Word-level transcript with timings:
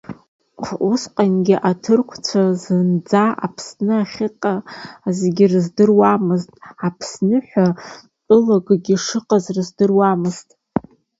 Уысҟангьы 0.87 1.55
аҭырқәцәа 1.69 2.43
зынӡа 2.61 3.25
Аԥсны 3.45 3.95
ахьыҟазгьы 4.03 5.45
рыздырымзт, 5.51 6.51
Аԥсны 6.87 7.37
ҳәа 7.47 7.67
тәылакгьы 8.25 8.95
шыҟаз 9.05 9.45
рыздыруамызт. 9.55 10.49